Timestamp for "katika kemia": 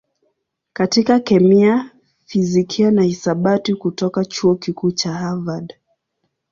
0.73-1.91